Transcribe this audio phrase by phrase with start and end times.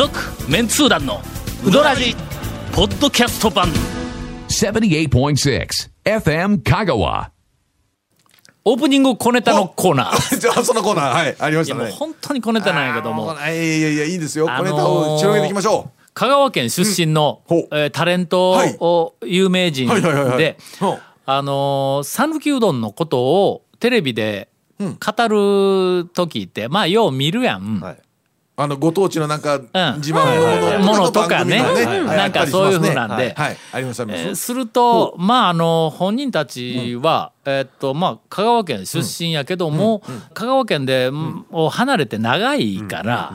[0.00, 0.18] 続
[0.48, 1.20] メンツー団の
[1.62, 2.16] ウドラジ
[2.72, 3.68] ポッドキャスト版。
[4.48, 5.68] 78.6
[6.04, 7.28] FM Kagawa.
[8.64, 10.16] オープニング小ネタのコーナー。
[10.40, 13.34] じゃあそのコーナーはいありまいやもうしたね本当に小ネタなんやけども。
[13.34, 14.50] いやいやいやいいですよ。
[14.50, 17.68] あのー小ネタを広げていきましょ香川県出身の、うんほう。
[17.70, 18.74] えータレントはい。
[18.80, 20.38] を有名人はいはいはいはい。
[20.38, 20.56] で
[21.26, 27.80] あの讃岐うどんのことをテレビで語る時って、まあよう見るやん。
[27.82, 27.98] うはい
[28.62, 29.64] あのご当地のなんかうん。
[29.96, 31.62] 自慢のものとかね。
[32.04, 33.34] なんかそういう風なんで。
[34.34, 40.02] するとまああの本人たちは、えーっとまあ香川県出身やけども、
[40.34, 43.34] 香川県で、うんを離れて長いから。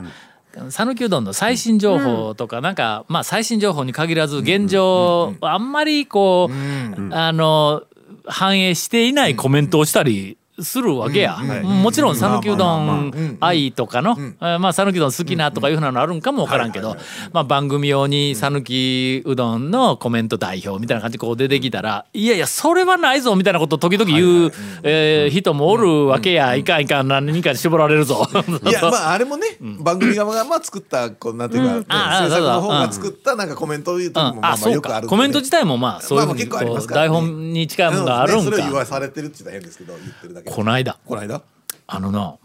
[0.70, 7.82] 讃岐うどんの最新情報とか、なんかまあ最新情報に限らず現状、あんまりこう、あの
[8.24, 11.36] 反映していないコメントをしたりするわけや。
[11.62, 16.96] もちろん讃岐うどん愛とかの、えーまあ讃岐うどん好きなとかいうふうなのあるんかもわからんけど、
[17.32, 26.54] まあ番組用に讃岐うどんのコメント代表みたいな感じでこう出てきたら、いやいやそれはないぞみたいなことを時々言うえー人もおるわけや。
[26.56, 28.26] いかんいかん何人かに絞られるぞ。
[28.64, 29.46] いや まああれもね、
[29.80, 34.34] 番組側がまあ作ったこうなんていうか、ねああ制作の方が作ったなんかコメントを言う時うん。
[34.36, 34.74] もまあまああそうか。
[34.76, 38.86] よくあるコメント自体もまあそういうふう台本に近いものがあるんうねそれを言わか。
[38.86, 40.45] されてるって言ったら変ですけど言ってるだけ。
[40.45, 41.42] でこないだこの間？
[41.86, 42.36] あのな、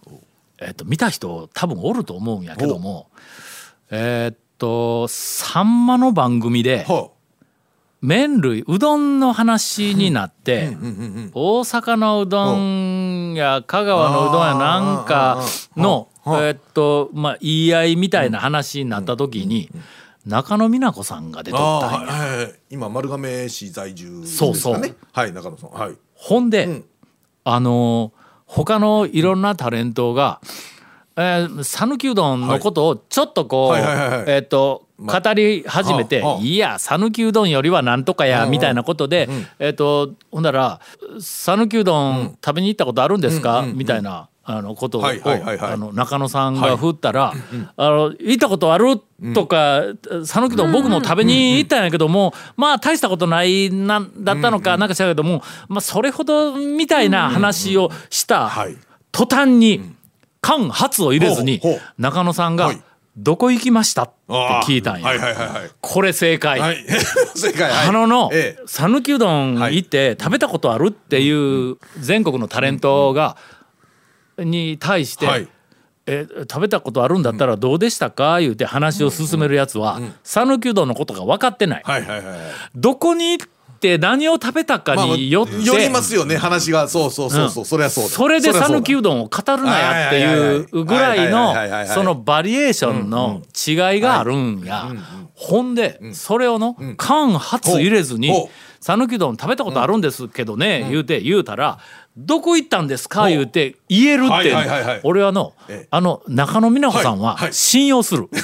[0.60, 3.10] えっと見た人多分おると思うんやけども
[3.90, 7.10] えーっとさんまの番組では
[8.02, 10.76] 麺類うどんの話になって
[11.34, 15.44] 大阪のうどんや香川のうどんやなんか
[15.78, 19.70] のえーっとまあ言い合いみたいな話になった時に
[20.26, 22.14] 中野美奈子さんが出あとったんや。
[22.14, 22.54] あはいはいはい。
[22.70, 24.52] 今丸亀市在住ですかね？
[24.54, 24.96] そうそう。
[25.12, 25.72] はい中野さん。
[25.72, 25.96] はい。
[26.14, 26.84] ほんで、
[27.44, 28.12] あの
[28.46, 30.42] 他のいろんなタレントが
[31.18, 33.82] えー讃岐、うどんのことをちょっとこう、はい。
[33.84, 33.96] はい。
[33.98, 34.10] はい。
[34.10, 34.24] はい。
[34.28, 36.42] えっ、と語り始めて「はあはあ。
[36.42, 39.28] いや讃岐うどんよりはなんとかや」みたいなことで、
[39.60, 40.80] えっ、とほんなら
[41.20, 44.28] 「讃岐うどん食べに行ったことあるんですか?」みたいな。
[44.44, 45.74] あのことを、はいはいはいはい。
[45.74, 47.34] あの中野さんが振ったら
[47.78, 49.00] 「あの行ったことある?」
[49.36, 49.82] とか
[50.26, 58.76] 「讃岐うどん僕も食べに行ったんやけども、まあ大したことないなんだったのかなんか知らんけども、まあ、それほどみたいな話をしたはい。
[59.12, 59.82] 途端に
[60.42, 61.62] 間髪を入れずに
[62.00, 62.82] 中野さんがはい
[63.18, 64.12] 「どこ行きました?」って
[64.66, 65.08] 聞いたんや。
[65.08, 65.70] はいはいはいはい。
[65.82, 66.60] これ正解。
[66.60, 66.78] はい。
[67.36, 67.88] 正解はい。
[67.90, 68.64] あののええ。
[68.66, 70.88] 讃岐うどん行って食べたことある？
[70.88, 73.36] っていう全国のタレントが
[74.38, 75.48] に対して、はい。
[76.08, 78.40] え食べたことあるんだったらどうでしたか？
[78.40, 81.84] 言うて話を進めるやつは讃岐うどんのことが分かってない。
[81.86, 82.38] はいはいはいはい。
[82.74, 83.48] どこに行っ
[83.80, 86.88] て何を食べたかまあまあによって、よりますよね話が。
[86.88, 87.66] そうそうそうそう。
[87.66, 91.54] それはそうだそれで讃岐うどんを語るなやっていうぐらいの
[91.86, 94.88] そのバリエーションの違いがあるんや。
[95.36, 98.50] ほんでそれをの間髪入れずにほう
[98.82, 101.78] 「讃岐うどん食べたことあるんですけどね」言うて言うたら
[102.18, 105.02] 「どこ行ったんですか?」言うて言えるって。
[105.04, 105.88] 俺はのええ。
[105.90, 108.28] あの中野美奈子さんは信用する。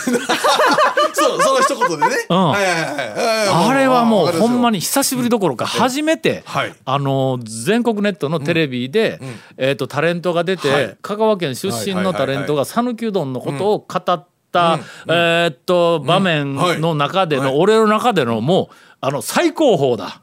[1.14, 2.26] そうその一言でね。
[2.30, 6.74] あれはもうほんまにに久しぶりどころか初めて、はい。
[6.86, 9.20] あの全国ネットのテレビで、
[9.58, 10.98] えー、とタレントが出て、はい。
[11.02, 14.82] 香川県出身のタレントが讃岐うどんのことを語った、うん。
[15.10, 17.56] えーっと場面の中での、はい。
[17.58, 20.22] 俺の中でのもうあの最高峰だ。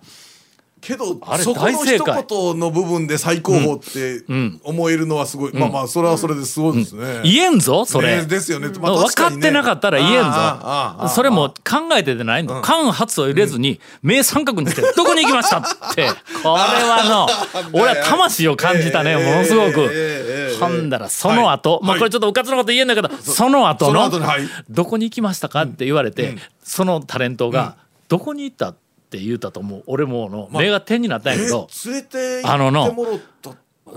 [0.84, 4.22] けどあれそこの一言の部分で最高峰って
[4.62, 5.52] 思えるのはすごい。
[5.54, 7.20] まあまあそれはそれですごいですね。
[7.24, 8.18] 言えんぞそれ。
[8.18, 8.68] ねですよね。
[8.80, 12.60] まあ分かってなかったら言えんああああああぞそれも考えててないの。
[12.60, 15.62] 間髪を入れずに目三角にしてどこに行きましたっ
[15.94, 16.08] て。
[16.44, 17.04] これは
[17.72, 19.80] の 俺は魂を感じたねええものすごく。
[19.80, 21.98] ええええほんだらその後まあはい。
[22.00, 24.42] これちょっとうかつなこと言えんだけどその後そのの後にはい。
[24.68, 27.76] どこに行きましたかって言われてそのタレントが
[28.08, 28.83] どこに行ったって
[29.18, 29.82] 言うたと思う。
[29.86, 33.50] 俺もうの目が点になったんやけどえ連れてあのの行ってもろった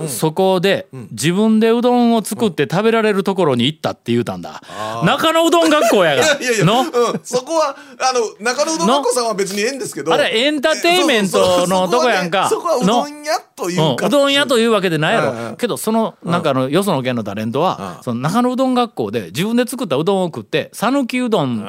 [0.07, 4.61] そこで自分でうどんを作って食べられるところに行ったって言うたんだ。
[5.03, 6.81] 中野うどん学校やがいやいやいや、の？
[6.81, 6.87] うん、
[7.23, 10.13] そこはあの中野うどん学校さんは別にええんですけど。
[10.13, 12.47] あれエンターテインメントのとこやんか。
[12.49, 18.03] そこはうどん屋といううん、か、うどん屋というわけでないやろ、けどそのなんかあのよその県のタレントは、うん。
[18.03, 21.63] その中野うどん学校で自分で作ったうどんを食って讃岐うどんで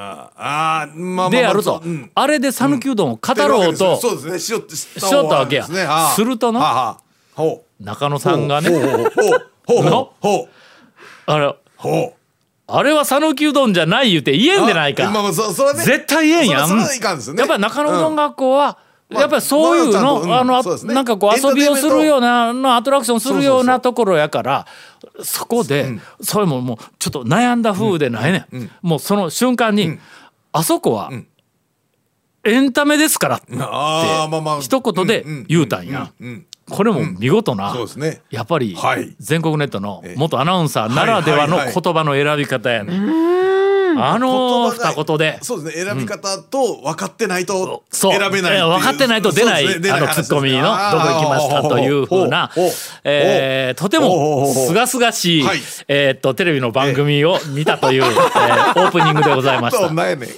[1.38, 2.10] やると、うん。
[2.14, 4.38] あれで讃岐うどんを語ろうとそうですね。
[4.38, 5.66] しよったわけや。
[6.14, 6.60] するとの
[7.34, 8.70] ほう中野さんがね。
[11.26, 11.54] あれ
[12.70, 15.08] あれは讃岐うどんじゃない言うて言えんでないか。
[15.08, 15.32] あまあね。
[15.32, 16.68] 絶対言えんやん。
[17.32, 17.38] ね。
[17.38, 18.78] やっぱり中野うどん学校は、
[19.10, 20.92] やっぱりそういうの、まあうですね。
[20.92, 24.66] なんかこう遊びをするようなのアトラクションするようなところやから
[25.22, 28.70] そこで、それももうちょっと悩んだ風でないね、ん。
[28.82, 29.98] もうその瞬間に、
[30.52, 31.10] あそこは、
[32.44, 33.52] エンタメですからって
[34.60, 36.12] 一言で言うたんや。
[36.70, 38.22] これも見事な、そうですね。
[38.30, 39.14] やっぱりはい。
[39.18, 42.92] 全国ネットの元アナウンサーならではの言葉の選び方やね、
[43.96, 45.38] あの二言で。
[45.42, 45.90] そうですね。
[45.90, 48.18] 選び方と分かってないとそう。
[48.18, 48.68] 選べないう。
[48.68, 49.90] 分かってないと出ない、ね。
[49.90, 50.62] あのツッコミの
[50.92, 52.50] 「どこ行きました」というふうな
[53.04, 55.58] えーとてもすがすがしいはい。
[55.88, 59.86] えーっとテレビの番組を見たという えーオープニングでございました。
[59.86, 60.30] そうなんやねん。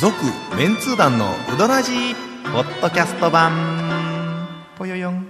[0.00, 0.14] 続
[0.56, 1.92] メンツー団のウドラジ。
[1.92, 3.52] ーポッドキャスト版
[4.76, 5.26] ぽよよん.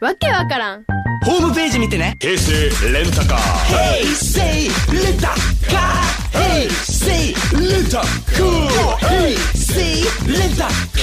[0.00, 0.84] わけわからん
[1.24, 2.16] ホームページ見てね。
[2.20, 2.52] 平成
[2.92, 3.38] レンタカー。
[3.68, 5.28] Hey, say letter
[5.68, 6.04] car.
[6.32, 8.00] Hey, say letter
[8.36, 8.96] cool.
[8.98, 10.97] Hey, say letter car.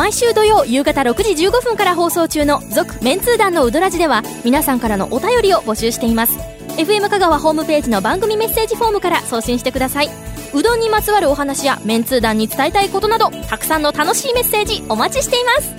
[0.00, 6.38] 毎週土曜夕方6時15分から放送中の「続・メンツー団のウドラジ」では皆さんからのお便りを募集しています。
[6.78, 10.08] FM 香川ホームページの番組メッセージフォームから送信してください。
[10.54, 15.74] うどんにまつわるお話やメンツー団に伝えたいことなどたくさんの楽しいメッセージお待ちしています。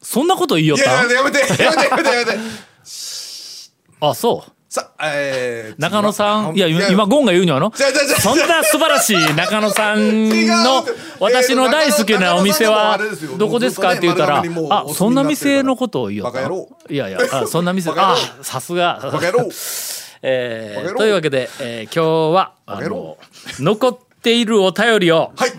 [0.00, 2.38] そんなこと言いよっいややめてやめてやめてやめて。
[4.00, 6.54] あそうさえー中野さん。
[6.56, 10.84] いや今ゴンが言うにはのそんな素晴らしい中野さんの
[11.20, 12.98] 私の大好きなお店は
[13.38, 16.68] どこですかって言ったらあそんな店のことを言おったバカ野郎。
[16.90, 19.00] いやいやあそんな店あさすが。
[20.20, 23.16] えーというわけで、えー今日はあの
[23.60, 25.52] 残っているお便りをはい。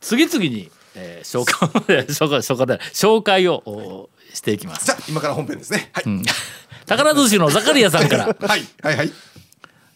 [0.00, 4.86] 次々に、えー紹介 紹介紹介で紹介をおしていきます。
[4.86, 5.90] じゃあ今から本編ですね。
[5.92, 6.04] はい。
[6.86, 8.26] 宝寿司のザカリアさんから。
[8.40, 9.12] はいはいはい。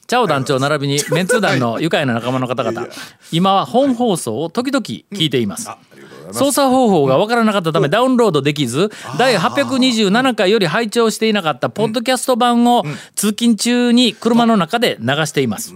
[0.06, 2.87] チャオ団長並びにメンツー団の愉快な仲間の方々。
[3.33, 5.69] 今は本放送を時々聞いています。
[5.69, 6.38] あありがとうございます。
[6.38, 12.85] 操作方法がわからなかったためダウンロードできず第827回より拝聴していなかったポッドキャスト版を
[13.17, 15.75] 通勤中に車の中で流しています。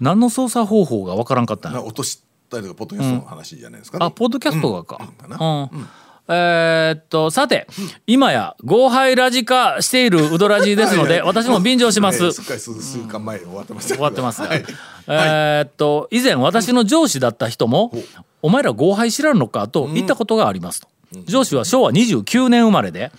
[0.00, 1.76] 何の操作方法がわからんかったの？
[1.76, 4.06] な落としたりとかポッドキャストの話じゃないですかね。
[4.06, 4.98] あポッドキャストがか。
[5.00, 5.38] うん。
[5.38, 5.86] かうん
[6.32, 7.66] えーっとさて
[8.06, 12.24] 今や合杯ラジ化しているウドラジですので 私も便乗します。
[12.24, 14.64] えーすっかり数週間前に終わってましたけど終わってますが、はい。
[15.08, 17.92] えーっと以前私の上司だった人も
[18.42, 20.88] 「お前ら合杯知らんのか?」と言ったことがありますと、
[21.26, 23.10] 上司は昭和29年生まれで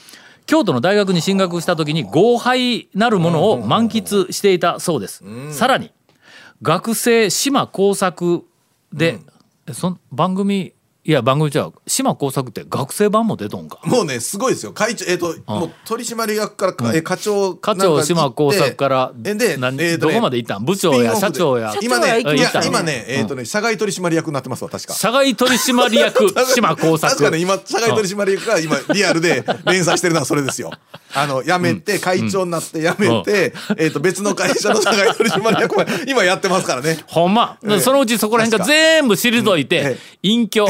[0.45, 5.21] 京都の大学に進学した時に合杯なるものを満喫していたそうです、
[5.51, 5.91] さらに
[6.61, 8.45] 学生島工作
[8.93, 9.19] で、
[9.67, 10.73] えそん番組
[11.03, 13.79] いや番組じゃ島工作って学生版も出とんか？
[13.85, 14.71] もうねすごいですよ。
[14.71, 20.65] 会長えっ、と、もう取締役からか、え課長課長島工作からえで、何えーとねどこまで行ったん？
[20.65, 21.73] 部長や社長や。
[21.81, 22.21] 今ね
[22.63, 24.93] 今ねえっ、とね社外取締役になってますわ確か。
[24.93, 27.11] 社外取締役 島工作。
[27.11, 30.69] 確かね今社外取締役が今リアルで連載してるのはそれですよ。
[31.15, 36.99] あの辞めて会長になって辞めて、えっ、と別の会社の社外取締役も今やってますからね。
[37.07, 40.67] ほんま、ええそのうちそこら辺が全部退いて、え隠居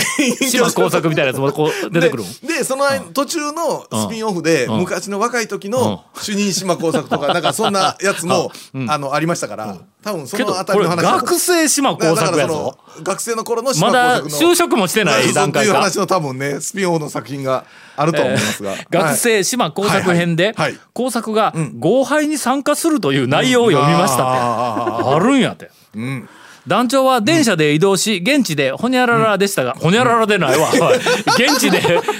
[0.49, 2.47] 島工作みたいなやつもこう出てくるん。
[2.47, 4.79] ででその間途中のスピンオフで、うん。
[4.81, 8.51] 昔の若い時の主任島工作とかなんかそんなやつも、
[8.87, 12.77] あのありましたから多分そのあたりの話だと学生島工作やぞ。
[13.03, 15.71] 学生の頃の島まだ工作の就職もしてない段階か。
[15.71, 17.65] そういう話の多分ねスピンオフの作品が
[17.95, 20.55] あると思いますが、 学生島工作編で
[20.93, 25.71] 工作が合杯に参加するという内容を読みましたって、あるんやって。
[25.97, 26.27] ん
[26.67, 30.69] 団長は電車で移動し現地でほにゃららでしたが、ほにゃららでないわ。
[30.69, 31.79] 現地で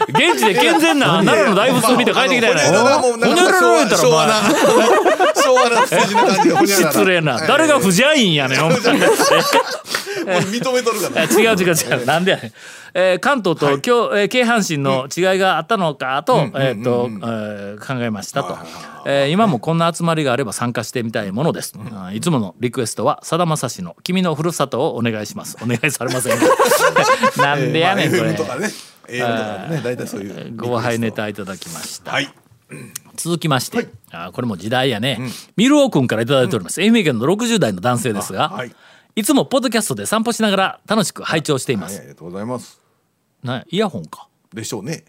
[0.09, 2.71] 現地で健全な奈良の大仏を見て帰ってきたやない。
[2.71, 4.11] まああのほにゃほにゃらら言ったらお前。
[4.11, 4.33] 昭和な
[5.35, 7.37] 昭和な感じでほにゃらら失礼な。
[7.47, 8.77] 誰が不邪院やねんお前
[10.39, 11.23] 認めとるから。
[11.23, 12.05] え違う違う違う。
[12.05, 12.51] なんでやねん、
[12.93, 18.57] えー関東と京、えー京阪神の違いがあったのかと,、えーとえー考えましたと、
[19.05, 25.57] えー今もこんな集まりがあれば参加してみたいものです、あいつものリクエストはさだまさしの「君のふるさと」をお願いします。
[25.63, 26.37] お願いされません。
[26.39, 26.45] か
[27.41, 28.69] なんでやねんこれ、FM とかね。
[29.07, 29.81] AM とかね。
[29.83, 32.33] 大体そういうご杯ネタいただきました、はい。
[33.17, 35.19] 続きまして、あーこれも時代やね、
[35.57, 38.71] ミルオ君からいただいております、愛媛県の60代の男性ですが、あはい
[39.15, 42.79] いつもポッドキャストで散歩しながら楽しく拝聴しています、はいありがとうございます。
[43.43, 44.27] なイヤホンか。
[44.53, 45.03] でしょうね、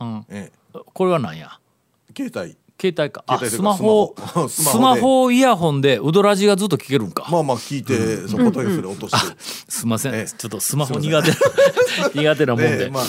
[0.00, 0.24] ん。
[0.28, 1.58] えこれは何や？
[2.10, 2.56] え携帯。
[2.80, 3.24] 携帯か。
[3.26, 4.14] あ携帯というかスマホ。
[4.16, 4.48] スマホ。
[4.48, 9.36] スマホイヤホンでウドラジがずっと聞けるんか、まあまあ聞いて、そこトイフで落として、
[9.68, 10.26] すいません、ええ。
[10.26, 11.32] ちょっとスマホ苦手
[12.18, 13.02] 苦手なもんで、ねまあ。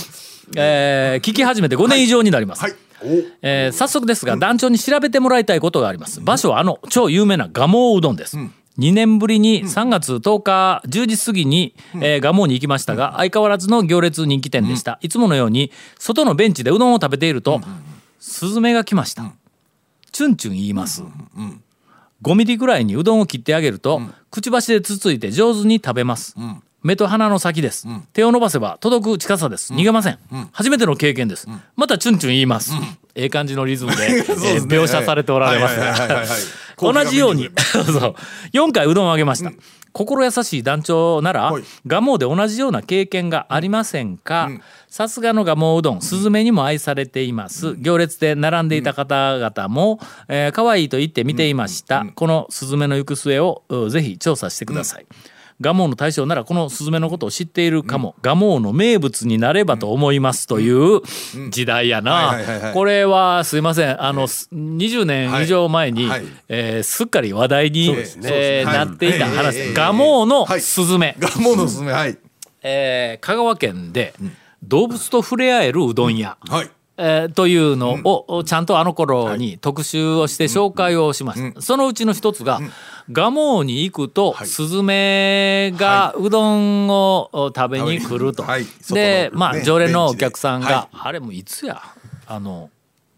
[0.55, 2.75] えー聞き始めて5年以上になります、はい。
[3.41, 6.21] えー早速ですが団長に調べてもらいたいことがあります。
[6.21, 8.37] 場所はあの超有名な蒲生うどんです、
[8.77, 17.61] 2年ぶりに3月10日10時過ぎに、えー、蒲生に行きましたが相変わらずの行列人気店でした、いつものように外のベンチでうどんを食べていると、
[18.19, 19.31] スズメが来ました、
[20.11, 21.03] チュンチュン言います、
[22.21, 26.35] 5ミリぐらいにうどんを切ってあげると、くちばしでつついて上手に食べます、
[26.83, 29.73] 目と鼻の先です、手を伸ばせば届く近さです。
[29.73, 30.19] 逃げません、
[30.51, 32.73] 初めての経験です、またチュンチュン言います、
[33.15, 34.21] ええ感じのリズムで ね。
[34.27, 36.65] ー描写されておられます。
[36.77, 38.15] 同じように そう
[38.53, 39.51] 4回うどんをあげました、
[39.93, 41.63] 心優しい団長ならはい。
[41.87, 44.49] 蒲生で同じような経験がありませんか？
[44.89, 46.01] さすがの蒲生うどん。
[46.01, 47.75] スズメにも愛されています。
[47.79, 55.05] 行列で並んでいた方々も、えー可愛いと言って見ていました、このスズメの行く末をうぜひ調査してください、
[55.61, 61.01] 蒲生の大将ならこのスズメのことを知っているかも、蒲生の名物になればと思いますという
[61.49, 62.73] 時代やはいはいはいはない。
[62.73, 64.03] これはすいません。
[64.03, 66.19] あのす20年以上前に、はい。
[66.23, 66.31] はい。
[66.49, 68.03] えーすっかり話題に、ね。
[68.25, 68.85] えーはい。
[68.87, 69.59] なっていた話。
[69.59, 69.73] ええ。
[69.73, 70.61] 蒲生のはい。
[70.61, 72.17] スズメ、ガモのすすめはい。
[72.61, 74.13] えー香川県で
[74.63, 82.61] 動物と触れ合えるうどん屋、はいえーというのを、ちゃんとあの頃に特集をして紹介をしました、そのうちの一つが、
[83.09, 84.47] 蒲生に行くと、はい。
[84.47, 88.65] スズメがうどんをお食べに来ると、はい。
[88.91, 91.81] で、まあ常連のお客さんが、はあれもいつや？
[92.27, 92.69] あの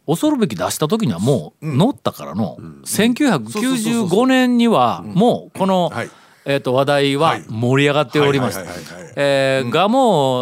[0.06, 6.10] 恐るべき出した時にはもう乗ったからの、1995年にはもうこの、はい。
[6.50, 8.64] えー、と話題は盛り上がっておりました
[9.20, 9.90] えー蒲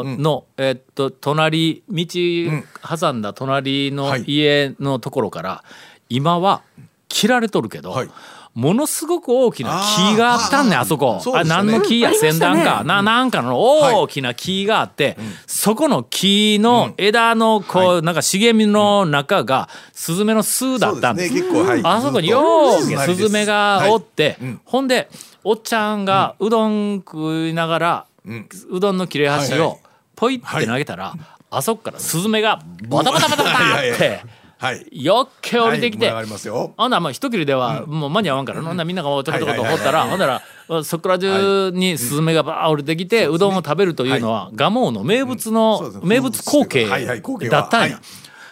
[0.04, 4.26] 生の、えーっと隣道挟んだ隣のはい。
[4.28, 5.64] 家のところから
[6.10, 6.62] 今は
[7.08, 8.10] 切られとるけど、はい。
[8.54, 9.82] ものすごく大きな
[10.14, 11.22] 木があったんねんあそこ。
[11.34, 11.50] あね。
[11.50, 21.34] 何の木や先端か、ななんかの大きな木があって、そこの木の枝のこう、なんか茂みの中がスズメの巣だったんです。
[21.34, 21.82] ねはい。
[21.84, 24.62] あそこにようスズメがおって、はいうん。
[24.64, 25.10] ほんで
[25.44, 28.06] おっちゃんがうどん食いながら、
[28.70, 29.80] うどんの切れ端をはいはい
[30.16, 31.14] ポイって投げたら、
[31.50, 34.22] あそこからスズメがバタバタバタバタはいはいって
[34.58, 46.88] はいよっけ降りてきて、はい盛り上がりますよほんならまあ一切れではもう間に合わんから、ほんならみんながちょこちょこと掘ったら、はいはいはいはいほんならそこら中にスズメがバー降りてきて、うどんを食べるというのは、蒲生の名物の、ですね名物光景
[47.50, 47.96] だったんや。
[47.96, 48.04] はい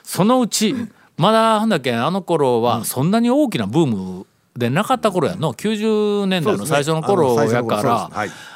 [0.03, 0.75] そのうち、
[1.17, 4.25] まだほんだっけあの頃はそんなに大きなブーム
[4.55, 8.09] でなかった頃やの90年代の最初の頃やから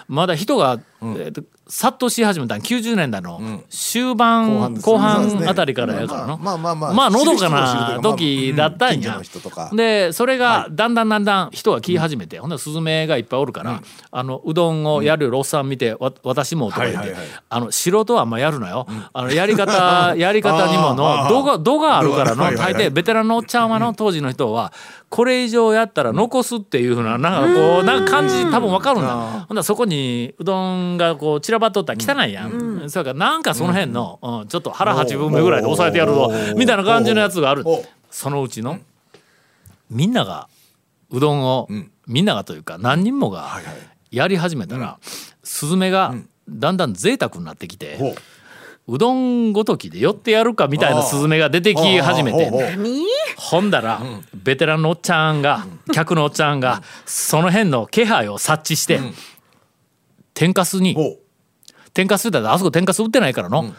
[0.08, 9.22] まだ人が、えーと殺到し始めたの90年代の終盤、後半あたりからやからの、まあまあまあまあのどかなか時だったんや。
[9.74, 17.14] でそれがだんだんだんだん人が来始めて、ほんでスズメがいっぱいおるから、あのうどんをやるおっさん見て、わ私もとか言って、
[17.50, 24.72] あの素人はあんまやるなよ、あのやり方 やり方にもの度が度があるからの大抵ベテランのおっちゃんはの当時の人は
[25.10, 29.08] これ以上やったら残すっていうふうななんかこうなんか感じ多分わかるんだ。
[29.10, 29.97] ほんならそこに
[30.38, 37.64] うどんがこう散らばっとったら汚いやん、それからなんかその辺の、うんちょっと腹8分目ぐらいで抑えてやるぞみたいな感じのやつがある。
[37.66, 38.80] おそのうちの
[39.90, 40.48] みんなが
[41.10, 41.68] うどんを、
[42.08, 43.62] みんながというか何人もが
[44.12, 45.00] やり始めたら、
[45.44, 46.14] スズメが
[46.50, 48.16] だんだん贅沢になってきて、ほう
[48.90, 52.50] うどんごときで寄ってやるかみたいなスズメが出てき始めて
[53.36, 54.02] ほんだら、
[54.34, 59.02] ベテランのおっちゃんが客のおっちゃんがその辺の気配を察知して、
[60.38, 60.96] 天かすに。
[61.96, 63.74] 天かすって言ったらあそこ天かす売ってないからの、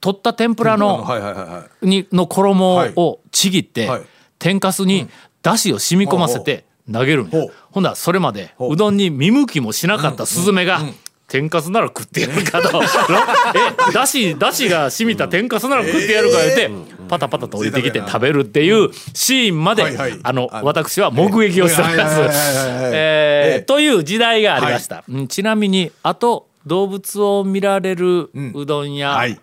[0.00, 1.86] 取った天ぷらのはいはいはいはい。
[1.86, 4.02] にの衣をちぎって、はい。
[4.40, 5.08] 天かすに
[5.42, 8.72] だしを染み込ませて投げるんや、ほんだらそれまでほう。
[8.72, 10.80] うどんに見向きもしなかったスズメが、
[11.28, 12.80] 天かすなら食ってやるかと。
[13.90, 16.70] えだしだしが染みた天かすなら食ってやるか言って、
[17.08, 20.18] パタパタと降りてきて食べるっていうシーンまで、はいはい。
[20.22, 29.38] あの私は目撃をしておりますという時代がありました、うんちなみにあと動物を見られるうどん屋、はい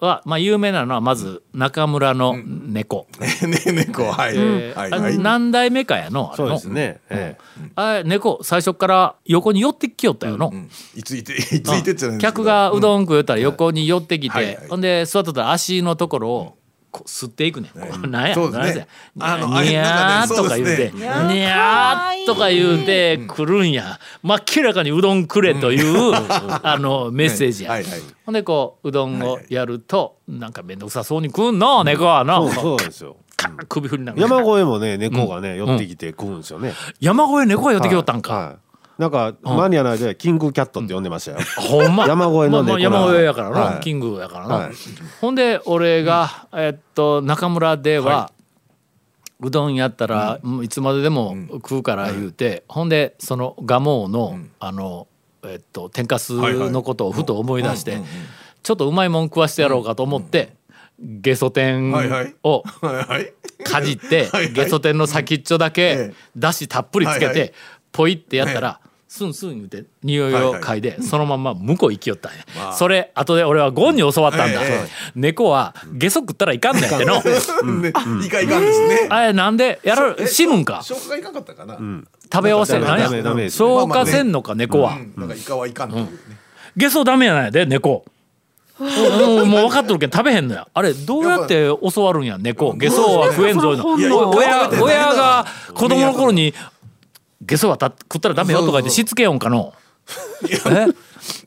[0.00, 3.06] は、まあ、有名なのはまず中村の猫、
[3.46, 4.04] ね猫。
[4.10, 4.34] はい。
[4.36, 4.90] えーあはい。
[4.90, 5.18] はい。
[5.18, 6.30] 何代目かやの？
[6.32, 7.00] あそうですね。
[7.10, 7.36] え
[7.76, 12.32] あれ猫最初から横に寄ってきよったよの、うんいついて いついてってじゃないんですけど。
[12.40, 14.58] 客がうどん食うたら横に寄ってきて、はいはい。
[14.68, 16.56] ほんで座っとったら足のところを
[16.90, 17.70] こう吸っていくねん。
[17.70, 23.98] こうなんや、そうですねなんやあのにゃーとか言うて、そうにゃーとか言うて来るんや。
[24.22, 26.12] 真っ明らかにうどんくれという、
[26.62, 27.70] あのメッセージや。
[27.70, 32.52] はいはいほんでこううどんをやると、なんか面倒くさそうに食うんの猫はえな。
[32.52, 33.16] そうですよ。
[33.68, 34.28] 首振りながら。
[34.28, 36.72] 山越えもね猫がね寄ってきて食うんですよね。
[37.00, 38.34] 山越え猫が寄ってきよったんか。
[38.34, 38.69] はい。
[39.00, 42.04] なんかマニア内でキングキャットって呼んでましたよ、ほんま。
[42.06, 43.80] 山越えの猫な山越えやからな、はい。
[43.80, 44.72] キングやからな、はい。
[45.22, 48.30] ほんで俺が、えっと中村では、
[49.40, 55.06] うどんやったら、もういつまででも食うから言うて、ほんでその蒲生の、あの
[55.44, 58.02] えっと天かすのことをふと思い出して、
[58.62, 60.52] ちょっとうまいもん食わしてやろうかと思って、
[60.98, 63.32] ゲソ天をはいはい。
[63.64, 64.52] かじってはいはい。
[64.52, 66.14] ゲソ天の先っちょだけええ。
[66.36, 67.48] だしたっぷりつけはいはい。
[67.48, 67.54] て
[67.92, 68.80] ポイってやったら
[69.12, 72.72] スンスン言うて匂いを嗅いでそのまんま向こう行きよったんや。
[72.74, 74.62] それ後で俺はゴンに教わったんだ。
[74.62, 77.20] ええ猫はゲソ食ったらいかんねんっての。
[77.20, 79.08] ねいかんいかんですね。
[79.10, 80.82] あれなんでやる死ぬんか？
[80.84, 81.76] 消化がいかんかったかな。
[81.76, 82.08] うん。
[82.32, 84.96] 食べ合わせダメ何や消化せんのか猫は。
[85.16, 86.10] なんかイカはいかんというね。
[86.76, 88.04] ゲソダメやないで猫。
[88.78, 88.84] う
[89.44, 90.68] んもう分かっとるけど食べへんのや。
[90.72, 92.74] あれどうやって教わるんや猫？
[92.74, 93.70] ゲソは食えんぞ。
[93.70, 96.54] 親親が子供の頃に
[97.50, 99.74] ゲソはた食ったらダメよとか言ってしつけよんかの。
[100.48, 100.54] え？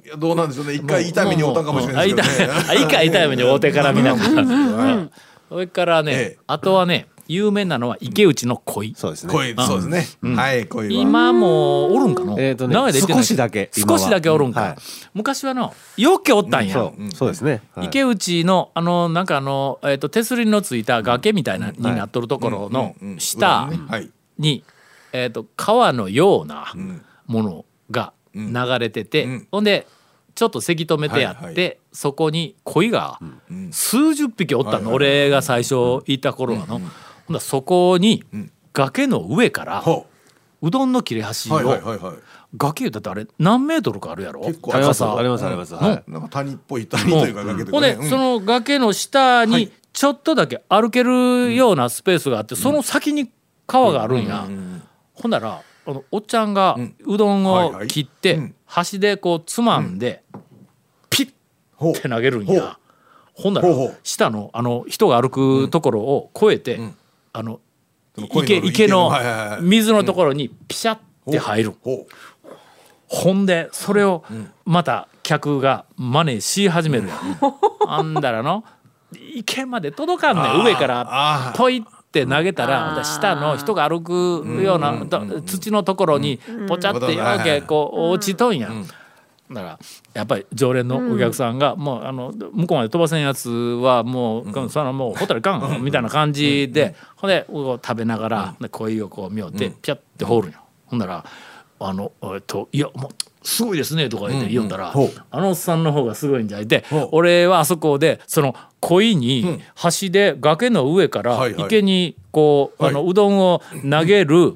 [0.05, 0.73] いやどうなんでしょうね。
[0.73, 2.59] 一回痛みに遭ったんかもしれないですけどね。
[2.59, 2.77] あ痛い。
[2.77, 5.09] あ一回痛い目に会うてから見ながら
[5.49, 6.37] それからね、ええ。
[6.45, 8.93] あとはね有名なのは池内の鯉。
[8.95, 9.33] そうですね。
[9.33, 10.35] 恋そうですね。
[10.35, 11.01] はい恋は。
[11.01, 14.75] 今もおるんかの、えーとね少しだけ少しだけおるんか、はい。
[15.13, 16.67] 昔はのよっけおったん。
[16.67, 17.87] や、そうそうですね、はい。
[17.87, 23.69] 池内のあのなんかあの、えー、と手すりのついた崖みたいなになっとるところのうん下
[24.37, 24.63] に、
[25.13, 26.73] えー、と川のような
[27.27, 29.47] ものが流れてて、ん。
[29.51, 29.87] ほんで
[30.35, 33.19] ちょっとせき止めてやって、はいはそこに鯉が
[33.71, 36.89] 数十匹おったの、俺が最初行った頃はの、ほんだ
[37.29, 38.23] らそこに
[38.73, 40.07] 崖の上からほ
[40.61, 40.71] う。
[40.71, 42.15] どんの切れ端を、うはいはいはいはい。
[42.57, 44.41] 崖だってあれ何メートルかあるやろ？
[44.41, 44.99] 結構あります。
[44.99, 45.19] 高さ。
[45.19, 46.11] ありますあります、はい。
[46.11, 53.29] なんか谷っぽい谷というか崖というほんで、うんその崖の下にちょっとだけ歩けるようなスペースがあって、その先に
[53.67, 54.47] 川があるんや、
[55.13, 58.55] ほんならあのおっちゃんがうどんを切って、うん。
[58.65, 60.23] 端でこうつまんで、
[61.09, 61.33] ピッ。
[61.93, 62.79] て投げるんや、
[63.33, 63.69] ほんなら
[64.03, 66.79] 下のあの人が歩くところを越えて、
[67.33, 67.59] あの
[68.17, 69.11] の池池の
[69.61, 70.99] 水のところにピシャっ
[71.29, 72.07] て入る、ほ
[73.07, 74.23] ほんでそれを
[74.65, 77.19] また客が真似し始めるやん。
[77.87, 78.63] あんだらの
[79.35, 80.65] 池まで届かんねん。
[80.65, 81.81] 上からポイっ
[82.13, 88.69] て投げたら下の人が歩くようなと土のところにポチャってよけこう落ちとんや。
[89.51, 89.79] だから
[90.13, 100.59] やっぱり常連のお客さんが、もうあの向こうまで飛ばせんやつはもう、そのもうホタルかんみたいな感じで、ほんでこう食べながら、で鯉をこう見よってピャッて放るんよ。
[100.87, 101.25] ほんなら
[101.79, 103.11] あのえっと「いやもう
[103.43, 105.21] すごいですね」とか言って言おったら、ほう。
[105.29, 111.65] あのおっさんの方がすごいんじゃいて俺はあそこでその鯉に端で崖の上からはいはい。
[111.65, 114.53] 池にこう、はいあのうどんを投げる、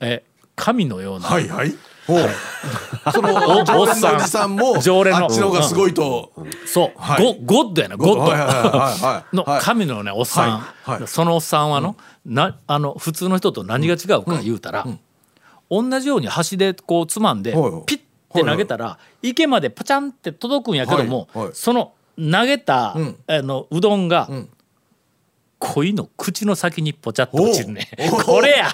[0.00, 0.22] え
[0.54, 1.74] 神のような、はいはい。
[2.06, 3.12] ほう。
[3.12, 4.12] そのお常連おっさん。
[4.12, 5.24] のおじさんも常連の。
[5.24, 6.32] あっちの方がすごいと。
[6.64, 7.24] そう、はい。
[7.44, 8.20] ゴゴッドやなゴッド。
[8.20, 9.60] はいはいはいはいのはい。
[9.60, 10.90] 神のねおっさん、はい。
[11.00, 11.08] はい。
[11.08, 14.86] そのおっさんはの,、なあの普通の人と何が違うか言うたら、
[15.68, 18.00] 同じように端でこうつまんで、はいはいピッ
[18.34, 23.16] て投げたら、池までパチャンって届くんやけども、その投げた、ん。
[23.26, 24.48] あのうどんが、ん。
[25.58, 27.88] 鯉の口の先にポチャッと落ちるね。
[28.24, 28.68] これや。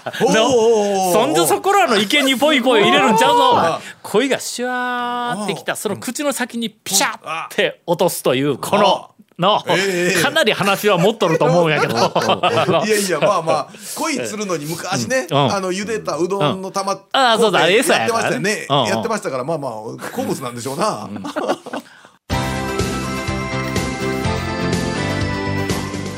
[1.12, 5.76] そんじょそこらの池にポイポイ入れるんちゃうあぞ鯉がシュワーってきた。
[5.76, 9.10] その口の先にピシャッて落とすというこの
[9.42, 9.62] の。
[9.68, 11.94] ええかなり話は持っとると思うんやけど。
[12.86, 15.52] いやいやまあまあ鯉釣るのに昔ね、うん。
[15.52, 18.40] あの茹でたうどんの玉、ああそうだ餌やってまからね。
[18.40, 18.80] したよね、うん。
[18.80, 21.08] うんやってましたからまあまあ好物なんでしょうな、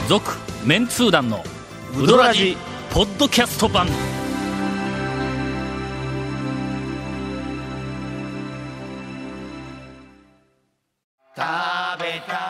[0.09, 0.33] 続
[0.65, 1.43] メンツー団の
[1.99, 2.57] ウドラジ
[2.93, 3.89] ポッドキャスト版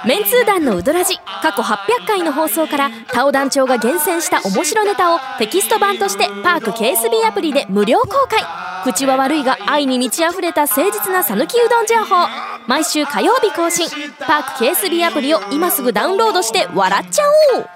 [0.06, 8.42] メンツー団のウドラジ過去800回の放送からタオ団長が厳選した面白ネタをテキスト版としてパーク KSB アプリで無料公開。
[8.84, 12.26] 口は悪いが愛に満ち溢れた誠実な讃岐うどん情報。
[12.66, 13.88] 毎週火曜日更新。
[14.20, 17.22] パーク KSB アプリを今すぐダウンロードして笑っちゃ
[17.56, 17.66] おう。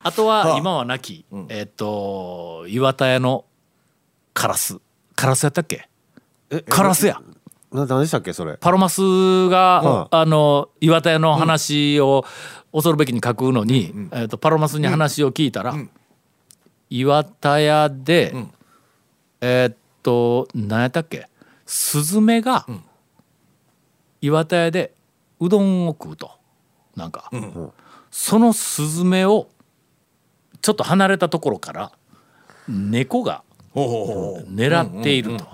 [0.00, 3.44] あとは今はなき、えっと岩田屋の
[4.34, 4.78] カラス。
[5.14, 5.87] カラスやったっけ？
[6.68, 7.20] カラスや。
[7.72, 8.56] な何でしたっけそれ？
[8.56, 9.00] パロマス
[9.48, 12.24] が、はあの岩田屋の話を
[12.72, 15.74] 恐るべきに書くのに、えー、とパロマスに話を聞いたら、
[16.88, 18.34] 岩田屋で、
[19.40, 21.28] えーっと何やったっけ？
[21.66, 22.66] スズメが
[24.22, 24.94] 岩田屋で
[25.38, 26.30] うどんを食うと。
[26.96, 27.30] なんか、
[28.10, 29.48] そのスズメを
[30.62, 31.92] ちょっと離れたところから
[32.66, 35.46] 猫が狙っていると。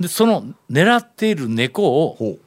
[0.00, 2.38] でその狙っている猫を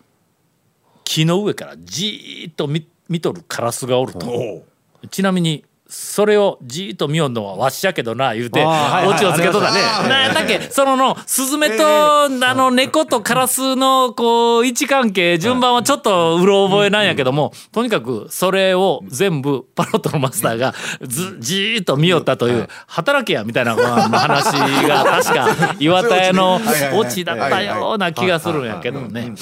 [1.03, 4.25] 木の上からじーっと見見とるカラスがおると。
[4.25, 4.65] ほ
[5.09, 9.81] ちなみにそれをじーっと見よんのはわしやけどな言うてオチをつけとったね。
[10.07, 24.45] なんだっけそののスズメとあの猫とカラスのこう位置関係順番はちょっとうろ覚えなんやけどもとにかくそれを全部パロットのマスターがずじーっと見よったという働けやみたいな話
[24.87, 26.61] が確か 岩田屋の
[26.93, 29.33] オチだったような気がするんやけどね。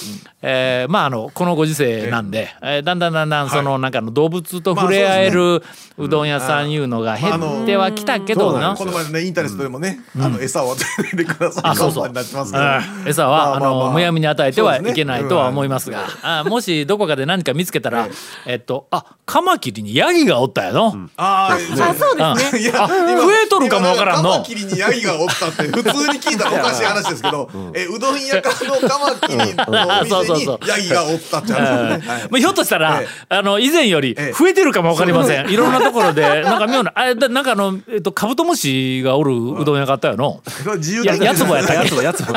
[0.42, 2.84] えーまああのこのご時世なんで、えー。
[2.84, 5.62] だんだんだんだんそのなんかの動物と触れ合える
[5.98, 8.76] うどん屋さんいうのが減ってはきたけどな。
[8.76, 12.04] この前のねインターネットでもね、あの餌を与えないでくださいあそうそう。
[12.04, 13.82] 看板になってますけど、うん餌は、まあまあまあ。
[13.82, 18.08] あのむやみに与えてはいけないとは思いますが、あもしどこかで何か見つけたら、
[18.46, 22.62] えっとあカマキリにヤギがおったやの、あああそうですね。
[22.62, 22.96] いやあ増
[23.32, 24.32] えとるかもわからんの。
[24.32, 32.10] カマキリにヤギがおったって普通に聞いたらおかしい話ですけど、 えうどん屋かのカマキリのおそうそう店そうにヤギがおったって話ですね。
[32.10, 32.22] はい。
[32.30, 34.34] まあひょっとしたら、えあの以前よりええ。
[34.34, 40.42] 増えてるかもわかりません、 いろんなところでなんか妙なあだなんかあの、えっと、カブトムシがおるうどん屋があったよの、
[40.78, 42.36] いややつもやったやつもやつも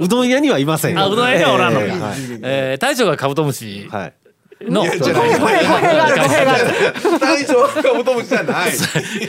[0.00, 0.94] うどん屋にはいません。
[0.94, 4.12] よあうどん屋にはおらんのか、えええー大将がカブトムシはい。
[4.60, 5.38] の、いやじゃない。
[5.38, 8.70] 語弊がある語弊がある大将はカブトムシじゃない。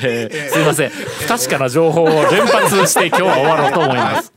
[0.02, 0.90] えーすいません。
[0.90, 4.34] 不確かな情報を連発して今日は終わろうと思います。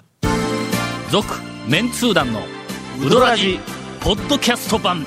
[1.11, 1.27] 続
[1.69, 2.41] メンツー団の
[3.05, 3.59] ウドラジ
[4.01, 5.07] ポッドキャスト版